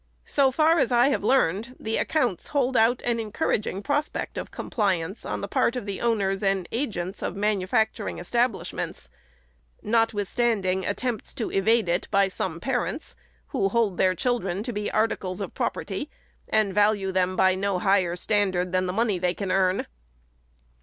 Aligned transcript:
So 0.25 0.49
far 0.51 0.79
as 0.79 0.91
I 0.91 1.09
have 1.09 1.23
learned, 1.23 1.75
the 1.79 1.97
accounts 1.97 2.47
hold 2.47 2.75
out 2.75 3.03
an 3.05 3.19
encouraging 3.19 3.83
prospect 3.83 4.35
of 4.35 4.49
compli 4.49 4.97
ance 4.99 5.27
on 5.27 5.41
the 5.41 5.47
part 5.47 5.75
of 5.75 5.85
the 5.85 6.01
owners 6.01 6.41
and 6.41 6.67
agents 6.71 7.21
of 7.21 7.35
manufactur 7.35 8.05
FIRST 8.17 8.33
ANNUAL 8.35 8.47
REPORT. 8.61 8.67
429 8.69 8.77
ing 8.81 8.89
establishments, 8.97 9.09
notwithstanding 9.83 10.85
attempts 10.87 11.35
to 11.35 11.51
evade 11.51 11.87
it 11.87 12.07
by 12.09 12.27
some 12.27 12.59
parents, 12.59 13.15
who 13.49 13.69
hold 13.69 13.97
their 13.99 14.15
children 14.15 14.63
to 14.63 14.73
be 14.73 14.89
articles 14.89 15.39
of 15.39 15.53
property, 15.53 16.09
and 16.49 16.73
value 16.73 17.11
them 17.11 17.35
by 17.35 17.53
no 17.53 17.77
higher 17.77 18.15
standard 18.15 18.71
than 18.71 18.87
the 18.87 18.93
money 18.93 19.19
they 19.19 19.35
can 19.35 19.51
earn. 19.51 19.85